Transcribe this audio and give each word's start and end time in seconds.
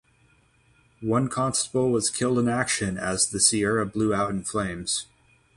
One 1.03 1.27
constable 1.27 1.91
was 1.91 2.09
killed 2.09 2.39
in 2.39 2.47
action 2.47 2.97
as 2.97 3.29
the 3.29 3.39
Sierra 3.39 3.85
blew 3.85 4.15
out 4.15 4.31
in 4.31 4.43
flames. 4.43 5.05